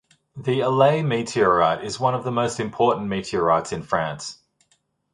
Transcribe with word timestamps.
The 0.35 0.61
Alais 0.61 1.03
meteorite 1.05 1.83
is 1.83 1.99
one 1.99 2.15
of 2.15 2.23
the 2.23 2.31
most 2.31 2.59
important 2.59 3.07
meteorites 3.07 3.71
in 3.71 3.83
France. 3.83 4.39